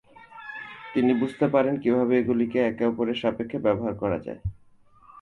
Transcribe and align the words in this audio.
তিনি 0.93 1.11
বুঝতে 1.13 1.45
পারেন 1.47 1.73
কীভাবে 1.83 2.13
এগুলিকে 2.17 2.59
একে 2.61 2.83
অপরের 2.85 3.17
সাপেক্ষে 3.21 3.57
ব্যবহার 3.65 3.93
করা 4.01 4.17
যায়। 4.25 4.41